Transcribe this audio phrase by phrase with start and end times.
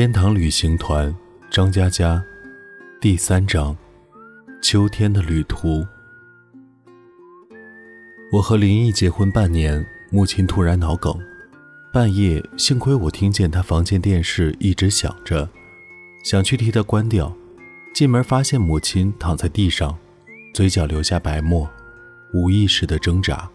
[0.00, 1.14] 天堂旅行团，
[1.50, 2.24] 张嘉佳，
[3.02, 3.76] 第三章，
[4.62, 5.86] 秋天的旅途。
[8.32, 11.14] 我和林毅结婚半年，母亲突然脑梗，
[11.92, 15.46] 半夜幸亏我听见她房间电视一直响着，
[16.24, 17.30] 想去替她关掉，
[17.92, 19.94] 进门发现母亲躺在地上，
[20.54, 21.68] 嘴角流下白沫，
[22.32, 23.46] 无意识的挣扎。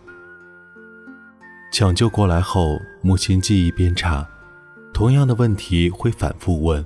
[1.72, 4.24] 抢救过来后，母亲记忆变差。
[4.96, 6.84] 同样的问题会反复问，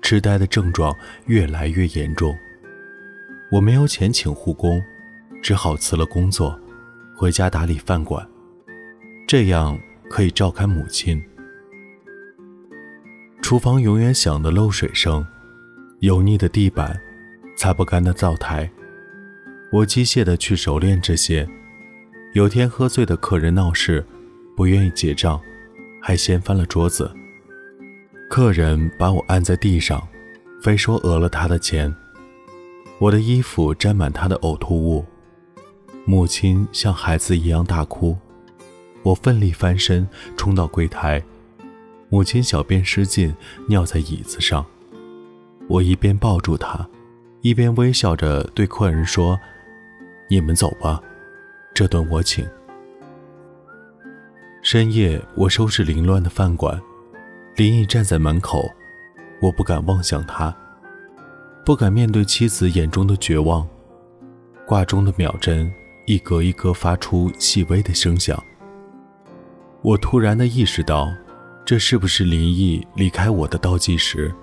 [0.00, 2.34] 痴呆的症状越来越严重。
[3.50, 4.82] 我没有钱请护工，
[5.42, 6.58] 只好辞了工作，
[7.14, 8.26] 回家打理饭馆，
[9.28, 11.22] 这样可以照看母亲。
[13.42, 15.22] 厨房永远响的漏水声，
[15.98, 16.98] 油腻的地板，
[17.58, 18.70] 擦不干的灶台。
[19.70, 21.46] 我机械的去熟练这些。
[22.32, 24.02] 有天喝醉的客人闹事，
[24.56, 25.38] 不愿意结账，
[26.00, 27.14] 还掀翻了桌子。
[28.28, 30.02] 客人把我按在地上，
[30.60, 31.94] 非说讹了他的钱。
[32.98, 35.04] 我的衣服沾满他的呕吐物。
[36.04, 38.16] 母亲像孩子一样大哭。
[39.02, 41.22] 我奋力翻身冲到柜台，
[42.08, 43.34] 母亲小便失禁，
[43.68, 44.64] 尿在椅子上。
[45.68, 46.88] 我一边抱住她，
[47.42, 49.38] 一边微笑着对客人说
[50.28, 51.02] ：“你们走吧，
[51.74, 52.48] 这顿我请。”
[54.62, 56.80] 深夜，我收拾凌乱的饭馆。
[57.56, 58.68] 林毅站在门口，
[59.40, 60.52] 我不敢望向他，
[61.64, 63.64] 不敢面对妻子眼中的绝望。
[64.66, 65.72] 挂钟的秒针
[66.04, 68.42] 一格一格发出细微的声响。
[69.82, 71.14] 我突然的意识到，
[71.64, 74.34] 这是不是林毅离开我的倒计时？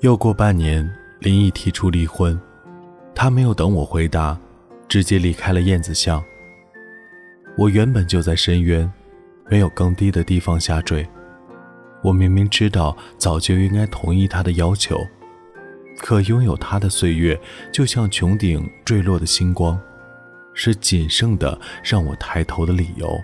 [0.00, 0.86] 又过半年，
[1.20, 2.38] 林毅提出离婚，
[3.14, 4.38] 他没有等我回答，
[4.86, 6.22] 直接离开了燕子巷。
[7.56, 8.92] 我原本就在深渊，
[9.48, 11.08] 没有更低的地方下坠。
[12.08, 15.06] 我明明知道早就应该同意他的要求，
[15.98, 17.38] 可拥有他的岁月
[17.70, 19.78] 就像穹顶坠落的星光，
[20.54, 23.20] 是仅剩的让我抬头的理由。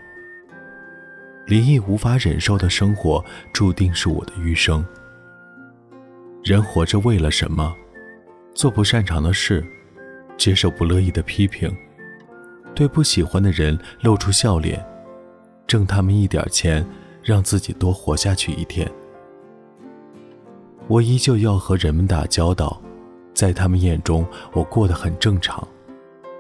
[1.47, 3.25] 林毅无法忍受的生活，
[3.55, 4.85] 注定是我的余生。
[6.43, 7.75] 人活着为了什么？
[8.55, 9.65] 做不擅长的事，
[10.37, 11.75] 接受不乐意的批评，
[12.75, 14.85] 对不喜欢的人露出笑脸，
[15.67, 16.87] 挣他们一点钱。
[17.25, 18.89] 让自己多活下去一天。
[20.87, 22.81] 我依旧要和人们打交道，
[23.33, 25.67] 在他们眼中，我过得很正常，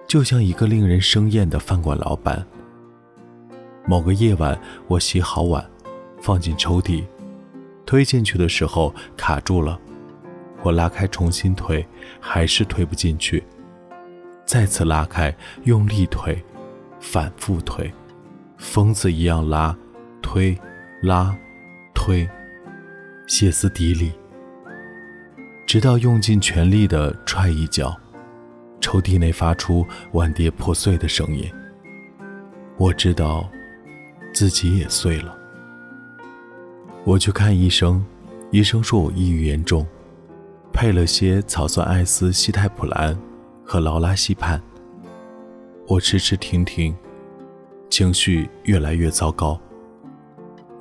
[0.07, 2.47] 就像一个令人生厌的饭馆老板。
[3.87, 5.65] 某个夜晚，我洗好碗，
[6.21, 7.05] 放进抽屉，
[7.87, 9.81] 推进去的时候卡住了，
[10.63, 11.87] 我拉开重新推，
[12.21, 13.43] 还是推不进去，
[14.45, 15.35] 再次拉开，
[15.65, 16.39] 用力推，
[17.01, 17.91] 反复推，
[18.59, 19.75] 疯子一样拉，
[20.21, 20.55] 推。
[21.05, 21.37] 拉，
[21.93, 22.27] 推，
[23.27, 24.11] 歇斯底里，
[25.67, 27.95] 直到用尽全力的踹一脚，
[28.81, 31.47] 抽屉内发出碗碟破碎的声音。
[32.79, 33.47] 我知道，
[34.33, 35.37] 自己也碎了。
[37.05, 38.03] 我去看医生，
[38.51, 39.87] 医生说我抑郁严重，
[40.73, 43.15] 配了些草酸艾司西泰普兰
[43.63, 44.59] 和劳拉西泮。
[45.87, 46.97] 我吃吃停停，
[47.91, 49.61] 情绪越来越糟糕。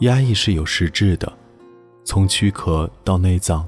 [0.03, 1.31] 压抑是有实质的，
[2.03, 3.65] 从躯壳到内脏，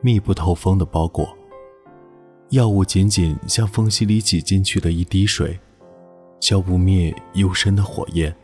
[0.00, 1.36] 密不透风的包裹。
[2.48, 5.60] 药物仅仅像缝隙里挤进去的一滴水，
[6.40, 8.34] 浇不灭幽深的火焰。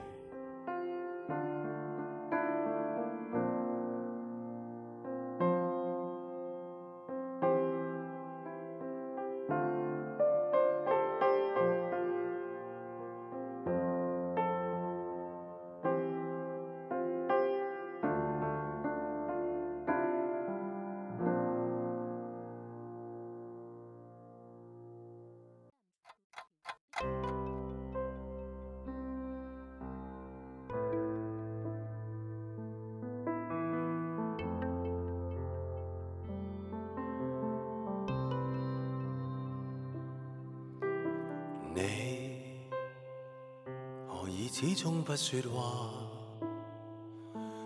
[44.58, 45.90] 始终不说话，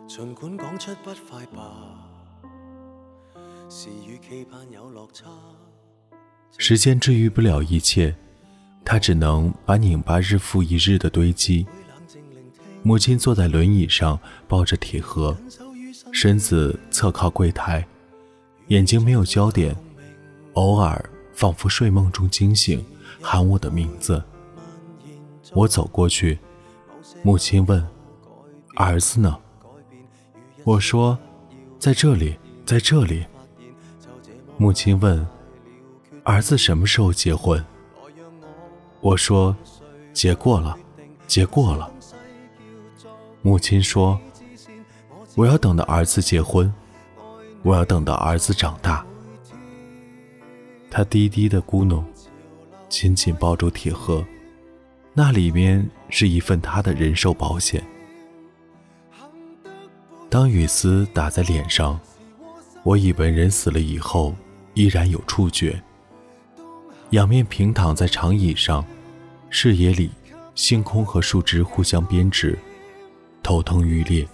[0.09, 1.73] 尽管讲出不快吧，
[3.69, 5.27] 是与期盼有落差。
[6.59, 8.13] 时间治愈不了一切，
[8.85, 11.65] 它只能把拧巴日复一日的堆积。
[12.83, 15.37] 母亲坐在轮椅上，抱着铁盒，
[16.11, 17.87] 身子侧靠柜台，
[18.67, 19.77] 眼睛没有焦点，
[20.55, 22.85] 偶尔仿佛睡梦中惊醒，
[23.23, 24.21] 喊我的名字。
[25.53, 26.37] 我走过去。
[27.23, 27.87] 母亲问
[28.77, 29.37] ：“儿子呢？”
[30.65, 31.19] 我说
[31.79, 33.25] ：“在这里，在这里。
[34.57, 35.27] 母亲问
[36.25, 37.65] ：“儿子什么时候结婚？”
[39.01, 39.57] 我说
[40.13, 40.79] ：“结过了，
[41.27, 41.91] 结过了。”
[43.43, 44.21] 母亲说
[45.35, 46.73] ：“我要等到儿子结婚，
[47.63, 49.05] 我要等到儿子长大。”
[50.91, 52.05] 他低低的咕哝，
[52.89, 54.25] 紧紧抱住铁盒，
[55.15, 57.83] 那里面是一份他的人寿保险。
[60.29, 61.99] 当雨丝打在脸上，
[62.83, 64.35] 我以为人死了以后
[64.75, 65.83] 依然有触觉。
[67.11, 68.85] 仰面平躺在长椅上，
[69.49, 70.11] 视野里
[70.55, 72.59] 星空和树枝互相编织。
[73.43, 74.29] 头疼欲裂，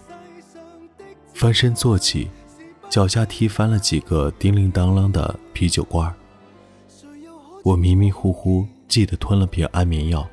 [1.32, 2.28] 翻身坐起，
[2.90, 6.12] 脚下踢翻了几个叮铃当啷的啤酒罐。
[7.62, 10.28] 我迷迷糊糊记得吞了瓶安眠药，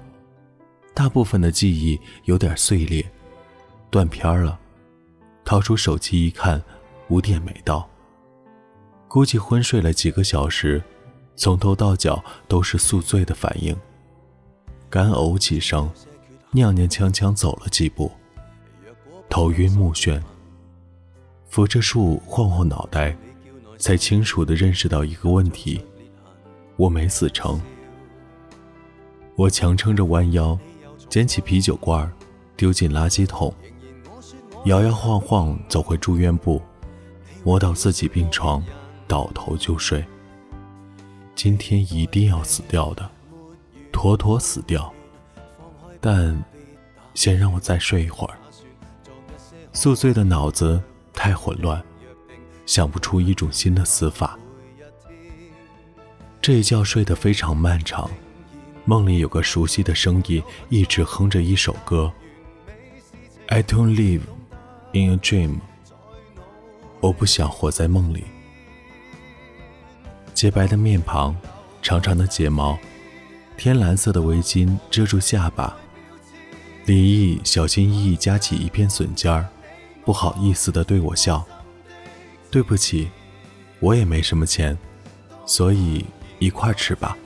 [0.94, 3.06] 大部分的记忆有点碎裂，
[3.90, 4.60] 断片了。
[5.44, 6.62] 掏出手机一看，
[7.10, 7.90] 五点没到。
[9.08, 10.82] 估计昏睡了几个小时，
[11.36, 13.76] 从头到脚都是宿醉的反应。
[14.90, 15.92] 干呕几声，
[16.54, 18.12] 踉踉跄跄走了几步。
[19.30, 20.22] 头晕目眩，
[21.50, 23.18] 扶着树晃晃脑袋，
[23.80, 25.84] 才清楚地认识到一个问题：
[26.78, 27.60] 我没死成。
[29.36, 30.58] 我强撑着弯腰，
[31.14, 32.12] 捡起啤酒罐，
[32.58, 33.54] 丢进垃圾桶，
[34.66, 36.60] 摇摇晃晃走回住院部，
[37.44, 38.66] 摸到自己病床，
[39.08, 40.04] 倒头就睡。
[41.36, 43.08] 今天一定要死掉的，
[43.92, 44.92] 妥妥死掉。
[46.02, 46.44] 但，
[47.14, 48.34] 先让我再睡一会儿。
[49.72, 50.82] 宿醉的脑子
[51.14, 51.80] 太混乱，
[52.66, 54.36] 想不出一种新的死法。
[56.42, 58.10] 这一觉睡得非常漫长，
[58.86, 62.12] 梦里有个熟悉的声音一直哼着一首歌。
[63.48, 64.22] I don't live
[64.92, 65.60] in a dream。
[67.00, 68.26] 我不想活在梦里。
[70.34, 71.36] 洁白的面庞，
[71.82, 72.78] 长长的睫毛，
[73.56, 75.78] 天蓝色的围巾遮住下巴。
[76.86, 79.48] 李毅小心翼翼夹起一片笋尖儿。
[80.06, 81.46] 不好意思的对我笑，
[82.52, 83.10] 对不起，
[83.80, 84.78] 我也没什么钱，
[85.46, 86.06] 所以
[86.40, 87.18] 一块吃吧。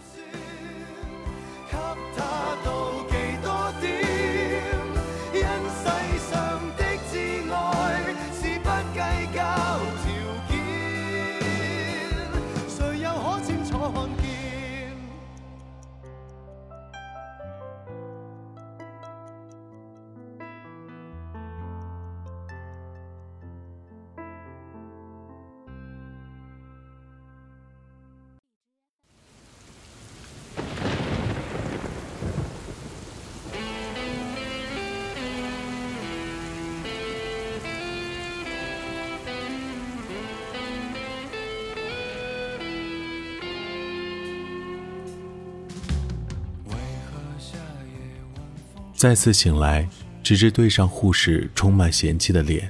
[48.98, 49.88] 再次醒来，
[50.24, 52.68] 直至对上护士充满嫌弃的脸，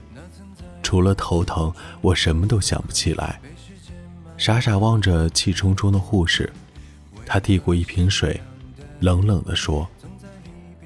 [0.84, 3.39] 除了头疼，我什么都想不起来。
[4.36, 6.51] 傻傻望着气冲冲的护士，
[7.25, 8.38] 他递过一瓶水，
[9.00, 9.88] 冷冷地说：“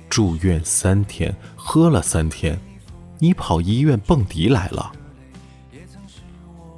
[0.08, 2.56] 住院三天，喝了三天，
[3.18, 4.92] 你跑医院蹦迪来了？”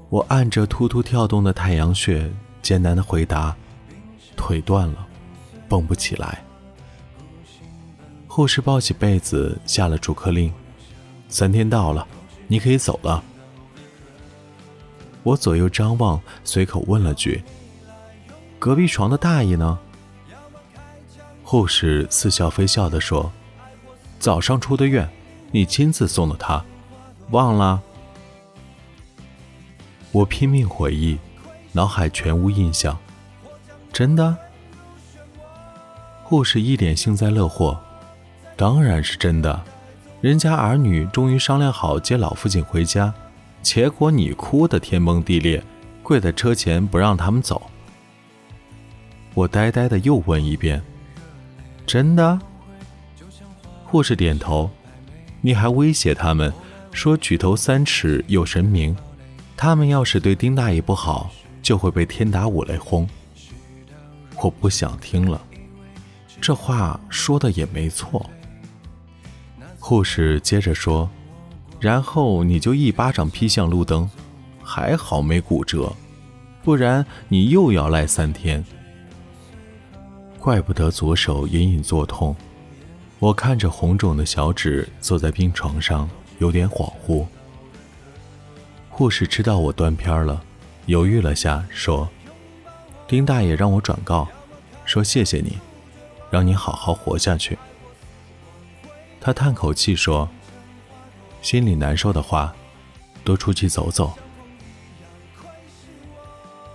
[0.10, 3.54] 我按着突突跳动的太阳穴，艰难地回答
[4.38, 5.06] ：“腿断了，
[5.68, 6.42] 蹦不起来。”
[8.36, 10.52] 护士抱起被子，下了逐客令
[11.30, 12.08] ：“三天到了，
[12.48, 13.24] 你可以走了。”
[15.22, 17.44] 我左右张望，随口问了句
[18.58, 19.78] ：“隔壁床的大爷呢？”
[21.46, 23.32] 护士似笑非笑地说
[24.18, 25.08] ：“早上出的院，
[25.52, 26.66] 你亲自送的他，
[27.30, 27.84] 忘了？”
[30.12, 31.20] 我拼命回忆，
[31.72, 32.98] 脑海全无印象。
[33.92, 34.36] 真的？
[36.24, 37.80] 护士一脸幸灾乐祸。
[38.56, 39.64] 当然是真的，
[40.22, 43.14] 人家儿女终于商量好接老父亲回家，
[43.62, 45.64] 结果你哭得天崩地裂，
[46.02, 47.70] 跪在车前不让他们走。
[49.34, 50.82] 我呆呆的又问一遍
[51.86, 52.40] ：“真的？”
[53.86, 54.70] 护士点头。
[55.42, 56.54] 你还威胁他们
[56.94, 58.96] 说举头三尺有神明，
[59.58, 61.30] 他们要是对丁大爷不好，
[61.62, 63.06] 就会被天打五雷轰。
[64.42, 65.42] 我不想听了，
[66.40, 68.30] 这话说的也没错。
[69.86, 71.10] 护士接着说
[71.78, 74.10] ：“然后你就一巴掌劈向路灯，
[74.64, 75.94] 还好没骨折，
[76.64, 78.64] 不然你又要赖三天。
[80.40, 82.34] 怪不得左手隐隐作痛。”
[83.20, 86.10] 我看着红肿的小指，坐在病床上，
[86.40, 87.26] 有点恍惚。
[88.90, 90.42] 护士知道我断片了，
[90.86, 92.08] 犹豫了下，说
[93.06, 94.30] ：“丁大爷让我转告，
[94.86, 95.58] 说谢谢你，
[96.32, 97.58] 让你好好活下去。”
[99.26, 100.30] 他叹口气说
[101.42, 102.54] ：“心里难受的话，
[103.24, 104.14] 多出去走走。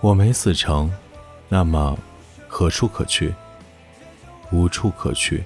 [0.01, 0.91] 我没死成，
[1.47, 1.95] 那么
[2.47, 3.35] 何处可去？
[4.51, 5.43] 无处可去。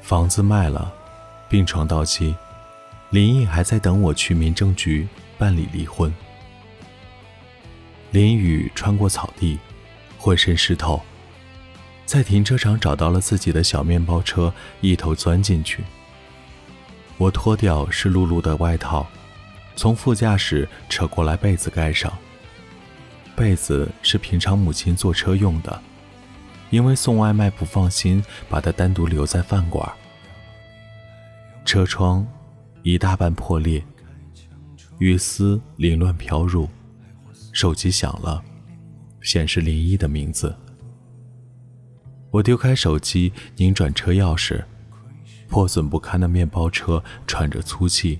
[0.00, 0.90] 房子卖了，
[1.50, 2.34] 病床到期，
[3.10, 6.10] 林毅还在等我去民政局办理离婚。
[8.10, 9.58] 林雨穿过草地，
[10.16, 11.02] 浑身湿透。
[12.06, 15.82] 在停车场找到了自己的小面包车，一头钻进去。
[17.16, 19.06] 我脱掉湿漉漉的外套，
[19.76, 22.12] 从副驾驶扯过来被子盖上。
[23.36, 25.82] 被子是平常母亲坐车用的，
[26.70, 29.90] 因为送外卖不放心，把它单独留在饭馆。
[31.64, 32.26] 车窗
[32.82, 33.82] 一大半破裂，
[34.98, 36.68] 雨丝凌乱飘入。
[37.52, 38.42] 手机响了，
[39.20, 40.54] 显示林一的名字。
[42.34, 44.60] 我丢开手机，拧转车钥匙，
[45.46, 48.18] 破损不堪的面包车喘着粗气，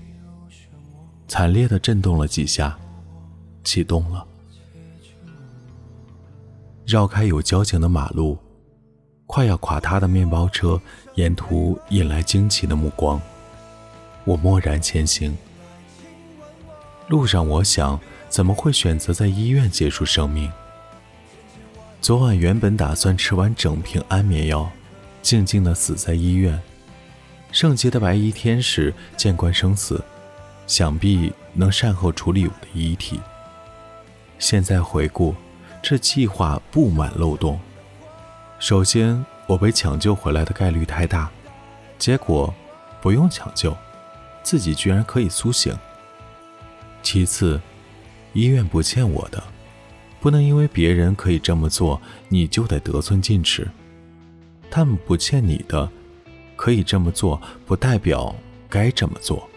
[1.27, 2.79] 惨烈的震动了几下，
[3.65, 4.25] 启动了。
[6.85, 8.37] 绕开有交警的马路，
[9.27, 10.79] 快要垮塌的面包车
[11.15, 13.19] 沿途引来惊奇的目光。
[14.23, 15.35] 我默然前行。
[17.09, 20.49] 路上，我想，怎么会选择在医院结束生命？
[22.05, 24.69] 昨晚原本打算吃完整瓶安眠药，
[25.23, 26.61] 静静的死在医院。
[27.51, 29.99] 圣洁的白衣天使见惯生死，
[30.67, 33.19] 想必能善后处理我的遗体。
[34.37, 35.33] 现在回顾，
[35.81, 37.59] 这计划布满漏洞。
[38.59, 41.27] 首先，我被抢救回来的概率太大；
[41.97, 42.53] 结果，
[43.01, 43.75] 不用抢救，
[44.43, 45.75] 自己居然可以苏醒。
[47.01, 47.59] 其次，
[48.33, 49.43] 医院不欠我的。
[50.25, 53.69] 不能因为别人可以这么做，你就得得寸进尺。
[54.71, 55.87] 他们不欠你的，
[56.55, 58.35] 可以这么做，不代表
[58.67, 59.47] 该这么做。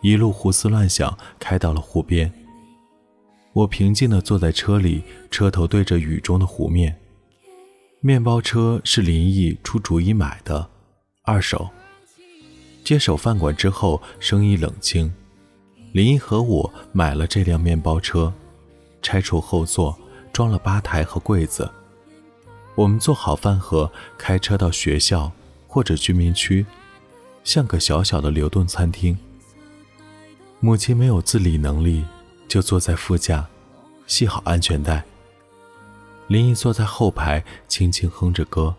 [0.00, 2.32] 一路胡思乱想，开到了湖边。
[3.52, 6.96] 我平静地坐在车里，车头对着雨中的湖面。
[8.00, 10.70] 面包车是林毅出主意买的，
[11.22, 11.68] 二手。
[12.84, 15.12] 接手饭馆之后，生意冷清。
[15.92, 18.32] 林毅和我买了这辆面包车，
[19.02, 19.98] 拆除后座，
[20.32, 21.68] 装了吧台和柜子。
[22.76, 25.32] 我们做好饭盒，开车到学校
[25.66, 26.64] 或者居民区，
[27.42, 29.18] 像个小小的流动餐厅。
[30.60, 32.04] 母亲没有自理能力，
[32.48, 33.46] 就坐在副驾，
[34.08, 35.04] 系好安全带。
[36.26, 38.74] 林毅坐在后排，轻轻哼着歌。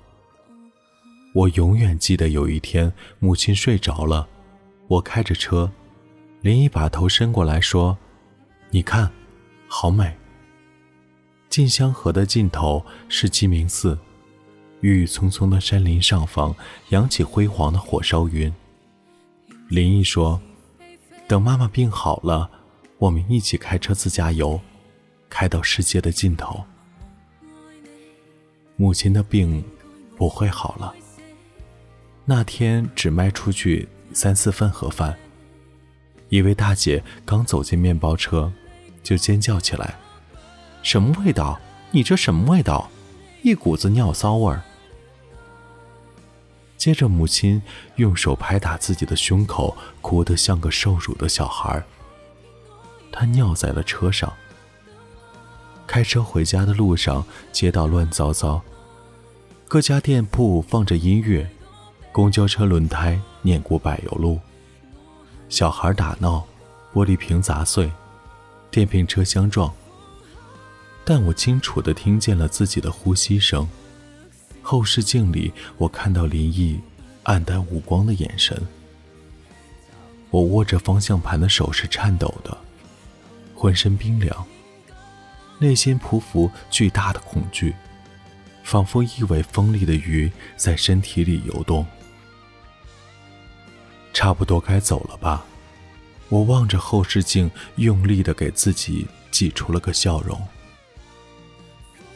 [1.33, 4.27] 我永远记得有一天，母亲睡着了，
[4.89, 5.71] 我开着车，
[6.41, 7.97] 林毅把头伸过来说
[8.71, 9.09] ：“你看，
[9.69, 10.13] 好美。”
[11.47, 13.97] 晋香河的尽头是鸡鸣寺，
[14.81, 16.53] 郁郁葱葱的山林上方
[16.89, 18.53] 扬起辉煌的火烧云。
[19.69, 20.41] 林毅说
[21.29, 22.49] ：“等妈妈病好了，
[22.97, 24.59] 我们一起开车自驾游，
[25.29, 26.65] 开到世界的尽头。”
[28.75, 29.63] 母亲的病
[30.17, 30.91] 不会好了。
[32.25, 35.15] 那天只卖出去三四份盒饭，
[36.29, 38.51] 一位大姐刚走进面包车，
[39.03, 39.93] 就尖叫起来
[40.81, 41.59] ：“什么味道？
[41.91, 42.89] 你这什么味道？
[43.43, 44.63] 一股子尿骚味儿！”
[46.79, 47.61] 接着，母亲
[47.97, 51.83] 用手拍打自己的胸口，哭得像个受辱的小孩。
[53.11, 54.31] 她尿在了车上。
[55.85, 58.61] 开车回家的路上，街道乱糟糟，
[59.67, 61.47] 各家店铺放着音乐。
[62.13, 64.39] 公交车轮胎碾过柏油路，
[65.49, 66.47] 小孩打闹，
[66.93, 67.91] 玻璃瓶砸碎，
[68.71, 69.71] 电瓶车相撞。
[71.03, 73.67] 但我清楚地听见了自己的呼吸声。
[74.69, 76.79] 后视镜里，我看到林毅
[77.23, 78.55] 黯淡无光的眼神。
[80.29, 82.55] 我握着方向盘的手是颤抖的，
[83.55, 84.45] 浑身冰凉，
[85.57, 87.73] 内心匍匐巨大的恐惧，
[88.63, 91.83] 仿佛一尾锋利的鱼在身体里游动。
[94.13, 95.43] 差不多该走了吧？
[96.29, 100.39] 我望着后视镜，用力的给自己挤出了个笑容。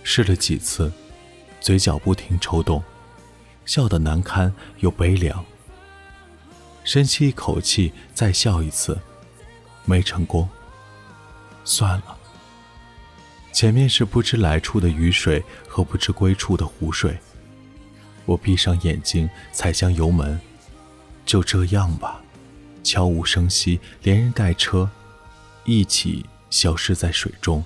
[0.03, 0.93] 试了几次，
[1.63, 2.83] 嘴角不停抽动，
[3.65, 5.45] 笑得难堪又悲凉。
[6.83, 8.99] 深吸一口气，再笑一次，
[9.85, 10.49] 没成功。
[11.63, 12.17] 算了。
[13.53, 17.17] 前面是不知来处的雨水和不知归处的湖水。
[18.25, 20.37] 我闭上眼睛，踩向油门。
[21.25, 22.21] 就这样吧，
[22.83, 24.89] 悄无声息，连人带车
[25.63, 27.63] 一起消失在水中。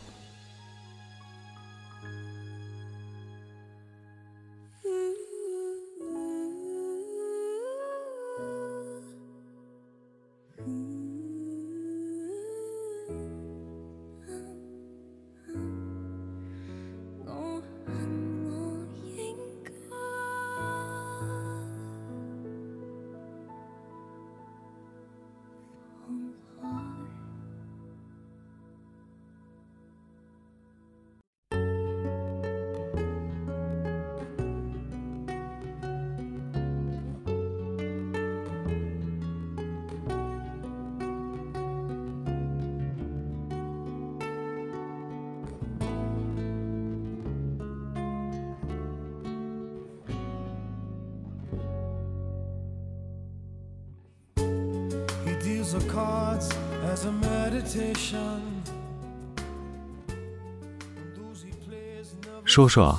[62.46, 62.96] 叔叔，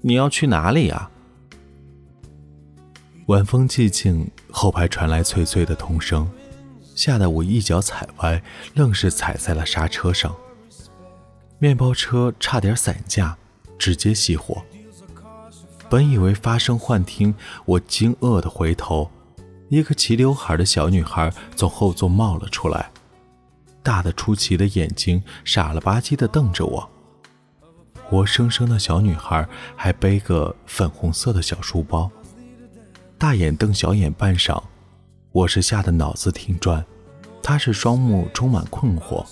[0.00, 1.08] 你要去哪里呀？
[3.26, 6.28] 晚风寂静，后排传来脆脆的童声，
[6.96, 8.42] 吓得我一脚踩歪，
[8.74, 10.34] 愣是踩在了刹车上。
[11.60, 13.36] 面包车差点散架，
[13.78, 14.60] 直接熄火。
[15.88, 17.32] 本以为发生幻听，
[17.64, 19.08] 我惊愕的回头。
[19.70, 22.90] 一个齐刘海的小女孩从后座冒了出来，
[23.84, 26.90] 大的出奇的眼睛傻了吧唧地瞪着我。
[28.04, 32.10] 活生生的小女孩还背个粉红色的小书包，
[33.16, 34.60] 大眼瞪小眼半晌，
[35.30, 36.84] 我是吓得脑子停转，
[37.40, 39.24] 她是双目充满困惑。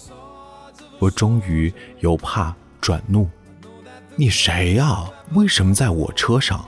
[1.00, 3.28] 我终于由怕转怒
[4.14, 5.10] ：“你谁呀？
[5.32, 6.64] 为什么在我车上？”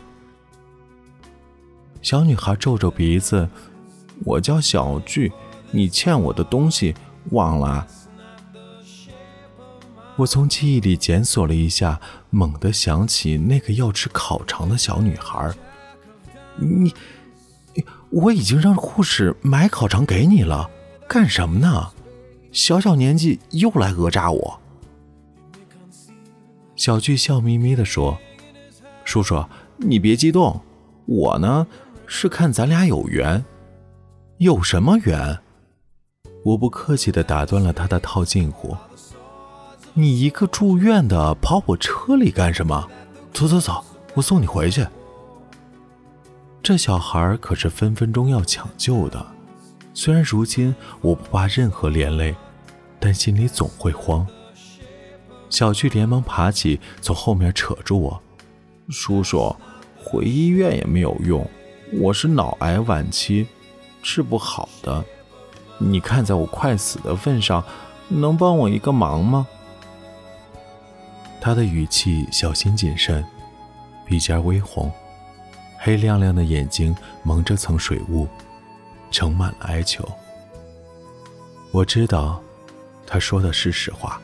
[2.03, 3.49] 小女孩皱皱鼻子
[4.25, 5.31] ：“我叫小巨，
[5.71, 6.95] 你欠我的东西
[7.31, 7.87] 忘了？”
[10.17, 15.53] 我从记忆里检索了一下，猛地想起那个要吃烤肠的小女孩。
[16.57, 16.95] 你，
[18.11, 20.71] 我已经让护士买烤肠给你了，
[21.07, 21.91] 干什么呢？
[22.51, 24.61] 小小年纪又来讹诈我。
[26.77, 28.19] 小巨笑眯眯地说
[29.05, 29.45] ：“叔叔，
[29.77, 30.63] 你别激动，
[31.05, 31.67] 我呢。”
[32.13, 33.43] 是看咱俩有缘，
[34.39, 35.39] 有什么缘？
[36.45, 38.77] 我不客气的打断了他的套近乎。
[39.95, 42.91] 你一个住院的跑我车里干什么？
[43.33, 44.85] 走走走，我送你回去。
[46.61, 49.25] 这小孩可是分分钟要抢救的，
[49.95, 52.35] 虽然如今我不怕任何连累，
[52.99, 54.27] 但心里总会慌。
[55.49, 58.21] 小巨连忙爬起，从后面扯住我
[58.91, 59.55] ：“叔叔，
[59.97, 61.49] 回医院也没有用。”
[61.93, 63.47] 我是脑癌晚期，
[64.01, 65.05] 治不好的。
[65.79, 67.65] 你看在我快死的份上，
[68.07, 69.47] 能帮我一个忙吗？
[71.41, 73.25] 他的语气小心谨慎，
[74.07, 74.93] 鼻尖微红，
[75.79, 78.29] 黑亮亮的眼睛蒙着层水雾，
[79.11, 80.09] 盛满了哀求。
[81.73, 82.41] 我知道，
[83.05, 84.21] 他说的是实话。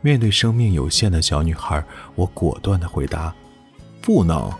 [0.00, 1.84] 面对生命有限的小女孩，
[2.16, 3.32] 我果断的回答：
[4.02, 4.50] 不能。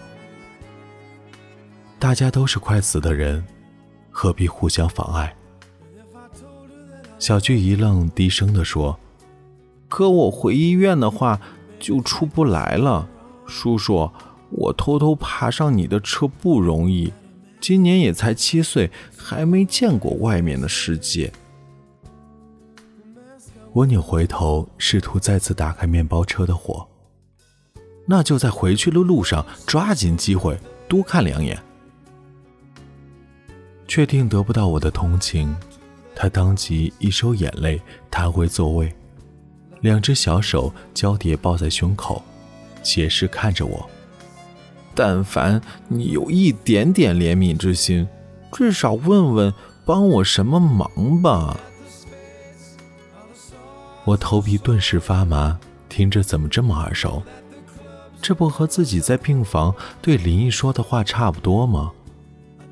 [1.98, 3.44] 大家都是快死的人，
[4.10, 5.34] 何必互相妨碍？
[7.18, 8.98] 小巨一愣，低声地说
[9.90, 11.40] ：“可我回医院的话
[11.80, 13.08] 就出不来了。
[13.46, 14.08] 叔叔，
[14.50, 17.12] 我偷偷爬上你的车不容易，
[17.60, 21.32] 今年也才七岁，还没见过外面的世界。”
[23.72, 26.86] 我扭回头，试图再次打开面包车的火。
[28.06, 30.56] 那就在回去的路上，抓紧机会
[30.88, 31.60] 多看两眼。
[33.88, 35.56] 确定得不到我的同情，
[36.14, 38.94] 他当即一收眼泪，弹回座位，
[39.80, 42.22] 两只小手交叠抱在胸口，
[42.82, 43.88] 斜视看着我。
[44.94, 48.06] 但凡你有一点点怜悯之心，
[48.52, 49.52] 至少问问
[49.86, 51.58] 帮我什么忙吧？
[54.04, 57.22] 我头皮顿时发麻，听着怎么这么耳熟？
[58.20, 61.92] 这不和自己在病房对林毅说的话差不多吗？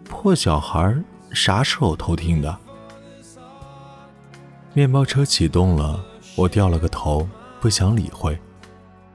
[0.09, 0.97] 破小孩
[1.33, 2.57] 啥时候偷听的？
[4.73, 7.29] 面包车启动了，我掉了个头，
[7.61, 8.39] 不想理会。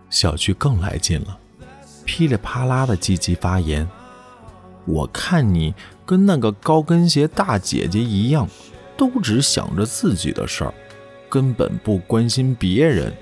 [0.09, 1.37] 小巨更来劲了，
[2.05, 3.87] 噼里啪啦的积极发言。
[4.85, 5.73] 我看你
[6.05, 8.47] 跟那个高跟鞋大姐姐一样，
[8.97, 10.73] 都只想着自己的事儿，
[11.29, 13.13] 根本不关心别人。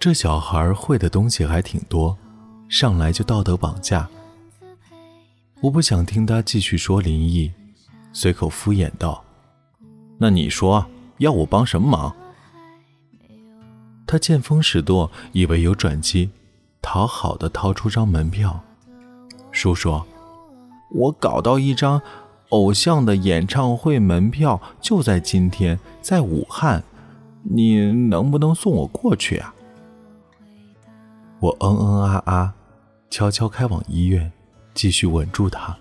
[0.00, 2.16] 这小孩会的东西还挺多，
[2.70, 4.08] 上来就道德绑架。
[5.60, 7.52] 我不想听他继续说林毅，
[8.10, 9.22] 随口敷衍道
[10.16, 10.86] ：“那你说
[11.18, 12.16] 要我帮什么忙？”
[14.08, 16.30] 他见风使舵，以为有转机，
[16.80, 18.58] 讨好的掏出张门票。
[19.52, 20.02] 叔叔，
[20.92, 22.00] 我搞到一张
[22.48, 26.82] 偶像的演唱会门票，就在今天，在武汉，
[27.42, 29.54] 你能不能送我过去啊？
[31.40, 32.54] 我嗯嗯啊啊，
[33.08, 34.30] 悄悄开往医院，
[34.74, 35.74] 继续稳住他。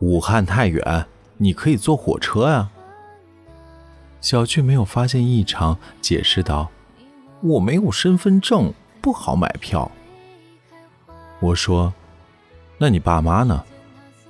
[0.00, 2.68] 武汉太远，你可以坐火车呀。
[4.20, 6.70] 小巨没有发现异常，解释道
[7.40, 9.88] ：“我没有身份证，不好买票。”
[11.38, 11.94] 我说
[12.78, 13.64] ：“那你爸妈呢？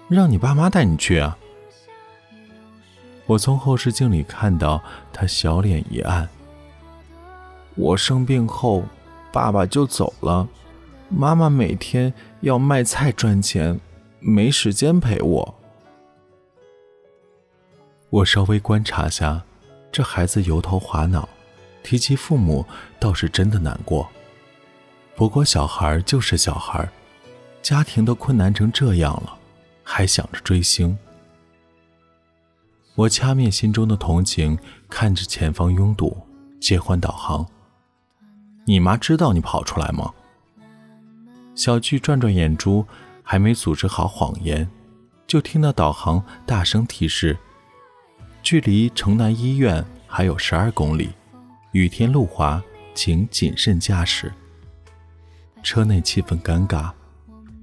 [0.08, 1.38] 让你爸妈带你去啊。”
[3.24, 6.28] 我从后视镜里看到他小脸一暗。
[7.76, 8.84] 我生病后。
[9.32, 10.48] 爸爸就走了，
[11.08, 13.78] 妈妈每天要卖菜赚钱，
[14.20, 15.54] 没时间陪我。
[18.10, 19.44] 我稍微观察下，
[19.92, 21.28] 这孩子油头滑脑，
[21.82, 22.64] 提起父母
[22.98, 24.08] 倒是真的难过。
[25.14, 26.88] 不过小孩就是小孩，
[27.60, 29.38] 家庭都困难成这样了，
[29.82, 30.96] 还想着追星。
[32.94, 36.16] 我掐灭心中的同情，看着前方拥堵，
[36.60, 37.46] 切换导航。
[38.68, 40.12] 你妈知道你跑出来吗？
[41.54, 42.84] 小巨转转眼珠，
[43.22, 44.68] 还没组织好谎言，
[45.26, 47.38] 就听到导航大声提示：
[48.42, 51.08] 距离城南医院还有十二公里，
[51.72, 52.62] 雨天路滑，
[52.94, 54.30] 请谨慎驾驶。
[55.62, 56.92] 车内气氛尴尬，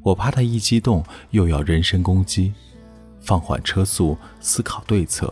[0.02, 2.52] 我怕他一激动又要人身攻击，
[3.22, 5.32] 放缓车速，思考对策。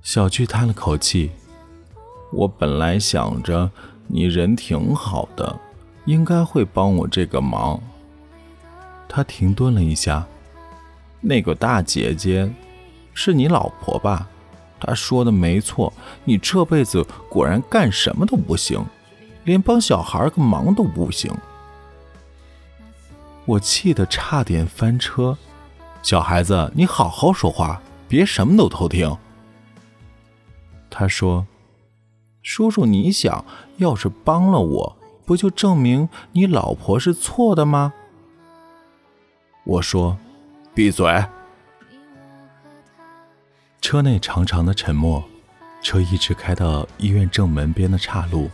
[0.00, 1.32] 小巨叹了口气。
[2.30, 3.70] 我本来想着
[4.06, 5.58] 你人挺好的，
[6.04, 7.80] 应该会帮我这个忙。
[9.08, 10.26] 他停顿了一下，
[11.20, 12.50] 那个大姐姐
[13.14, 14.28] 是你老婆吧？
[14.78, 15.92] 她说的没错，
[16.24, 18.84] 你这辈子果然干什么都不行，
[19.44, 21.34] 连帮小孩个忙都不行。
[23.46, 25.36] 我气得差点翻车。
[26.02, 29.16] 小孩子，你好好说话，别什么都偷听。
[30.90, 31.46] 他说。
[32.48, 33.44] 叔叔，你想
[33.76, 37.92] 要是帮了我，不就证明你老婆是错的吗？
[39.64, 40.16] 我说
[40.74, 41.26] ：“闭嘴。”
[43.82, 45.22] 车内长长的沉默，
[45.82, 48.50] 车一直开到医院正门边的岔路，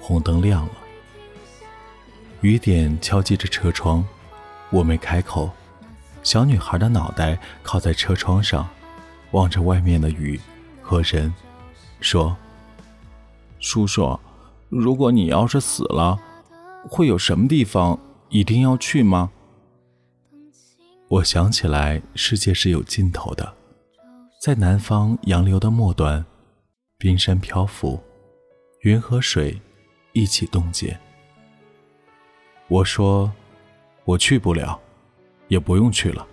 [0.00, 0.72] 红灯亮了，
[2.40, 4.02] 雨点敲击着车窗，
[4.70, 5.50] 我没开口，
[6.22, 8.66] 小女孩的脑袋靠在车窗上，
[9.32, 10.40] 望着外面的雨
[10.80, 11.34] 和人，
[12.00, 12.34] 说。
[13.62, 14.18] 叔叔，
[14.68, 16.18] 如果你要是死了，
[16.90, 17.96] 会有什么地方
[18.28, 19.30] 一定要去吗？
[21.06, 23.54] 我想起来，世界是有尽头的，
[24.40, 26.26] 在南方洋流的末端，
[26.98, 28.02] 冰山漂浮，
[28.80, 29.62] 云和水
[30.12, 30.98] 一起冻结。
[32.66, 33.30] 我说，
[34.04, 34.80] 我去不了，
[35.46, 36.26] 也不用去了。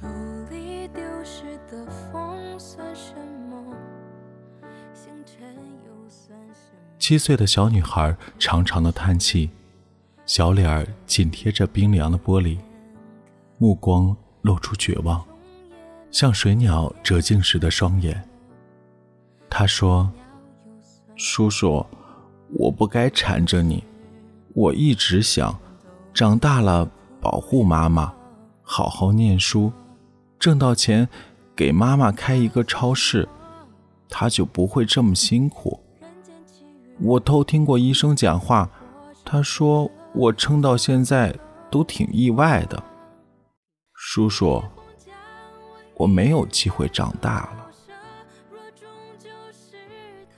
[0.00, 0.06] 手
[0.48, 3.14] 里丢失的风算什
[3.50, 3.76] 么？
[4.94, 6.78] 星辰又算什么？
[6.98, 9.50] 七岁的小女孩长长的叹气，
[10.24, 12.56] 小脸儿紧贴着冰凉的玻璃，
[13.58, 15.22] 目光露出绝望，
[16.10, 18.26] 像水鸟折颈时的双眼。
[19.50, 20.10] 她说
[21.14, 21.84] ：“叔叔，
[22.54, 23.84] 我不该缠着你，
[24.54, 25.54] 我一直想，
[26.14, 28.14] 长大了保护妈妈。”
[28.62, 29.72] 好好念书，
[30.40, 31.06] 挣到钱，
[31.54, 33.28] 给妈妈开一个超市，
[34.08, 35.78] 她就不会这么辛苦。
[36.98, 38.68] 我偷听过医生讲话，
[39.24, 41.38] 他说我撑到现在
[41.70, 42.82] 都挺意外的。
[43.92, 44.62] 叔叔，
[45.94, 47.66] 我没有机会长大了。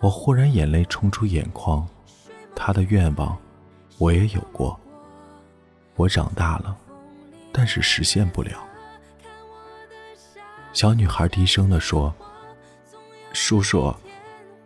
[0.00, 1.86] 我忽然眼泪冲出眼眶，
[2.56, 3.36] 他的愿望
[3.98, 4.78] 我也有过。
[5.94, 6.76] 我长大了。
[7.52, 8.52] 但是实现不了。
[10.72, 12.14] 小女孩低声地说
[13.32, 13.94] ：“叔叔，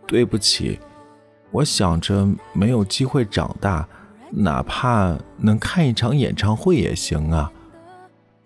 [0.07, 0.79] 对不起，
[1.51, 3.87] 我想着没有机会长大，
[4.31, 7.51] 哪怕能看一场演唱会也行啊。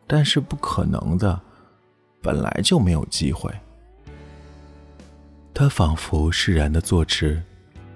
[0.07, 1.39] 但是不可能的，
[2.21, 3.53] 本来就没有机会。”
[5.53, 7.43] 他仿佛释然的坐直，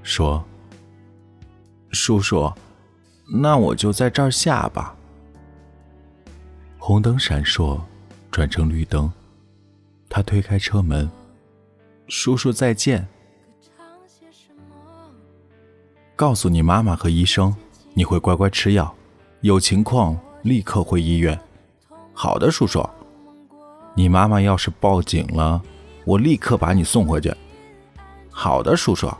[0.04, 0.45] 说
[1.89, 2.54] ：“叔叔，
[3.41, 4.95] 那我就在这儿下吧。”
[6.78, 7.82] 红灯闪烁，
[8.30, 9.12] 转成绿灯。
[10.09, 11.09] 他推开车门
[12.07, 13.05] ：“叔叔再见。”
[16.15, 17.53] 告诉你妈妈和医生，
[17.93, 18.93] 你会乖乖吃药，
[19.41, 21.37] 有情况立刻回医院。
[22.13, 22.87] 好的，叔叔。
[23.93, 25.61] 你妈妈要是报警了，
[26.05, 27.33] 我立刻把你送回去。
[28.29, 29.11] 好的，叔叔。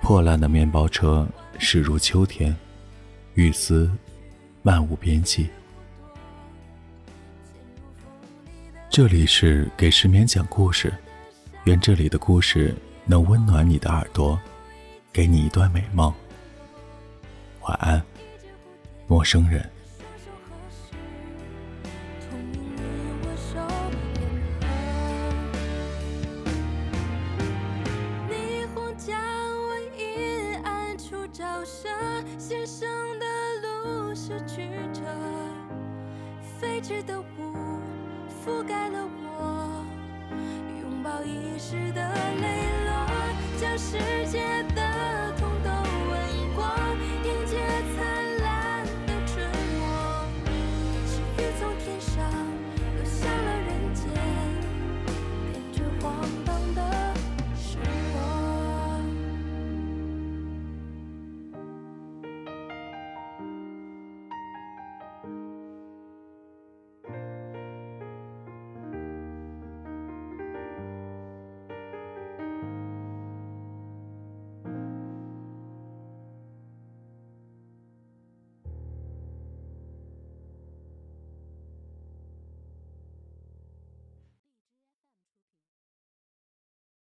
[0.00, 1.26] 破烂的面包车
[1.58, 2.56] 驶入秋天，
[3.34, 3.90] 雨丝
[4.62, 5.48] 漫无边际。
[8.90, 10.92] 这里是给失眠讲故事，
[11.64, 12.74] 愿这里的故事
[13.04, 14.40] 能温暖你的耳朵，
[15.12, 16.12] 给你一段美梦。
[17.60, 18.02] 晚安，
[19.06, 19.70] 陌生人。
[32.38, 33.26] 先生的
[33.62, 35.02] 路是曲折，
[36.58, 37.47] 飞驰的我
[38.48, 39.06] 覆盖了
[39.36, 39.84] 我，
[40.80, 42.00] 拥抱遗失的
[42.40, 43.06] 泪落，
[43.60, 44.80] 将世界的
[45.36, 45.68] 痛都
[46.08, 46.16] 吻
[46.56, 46.64] 过。